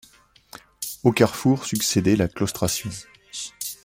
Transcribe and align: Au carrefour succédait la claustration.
Au 1.03 1.11
carrefour 1.11 1.63
succédait 1.63 2.15
la 2.15 2.27
claustration. 2.27 2.89